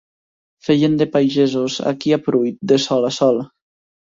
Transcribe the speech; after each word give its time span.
Feien 0.67 0.95
de 1.01 1.07
pagesos 1.17 1.75
aquí 1.91 2.17
a 2.17 2.19
Pruit 2.29 2.59
de 2.73 2.81
sol 2.89 3.07
a 3.11 3.13
sol. 3.23 3.43